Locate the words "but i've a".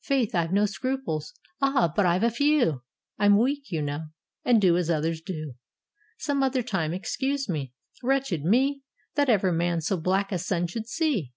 1.94-2.32